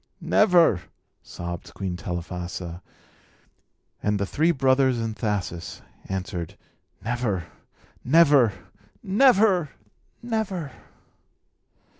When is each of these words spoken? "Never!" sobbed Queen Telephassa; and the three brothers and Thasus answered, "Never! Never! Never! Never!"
"Never!" 0.19 0.81
sobbed 1.21 1.75
Queen 1.75 1.95
Telephassa; 1.95 2.81
and 4.01 4.17
the 4.19 4.25
three 4.25 4.49
brothers 4.49 4.97
and 4.97 5.15
Thasus 5.15 5.83
answered, 6.09 6.57
"Never! 7.05 7.45
Never! 8.03 8.51
Never! 9.03 9.69
Never!" 10.23 10.71